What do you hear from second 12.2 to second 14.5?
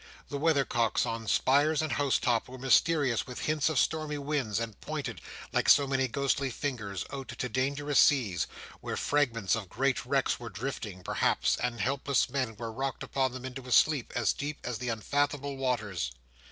men were rocked upon them into a sleep as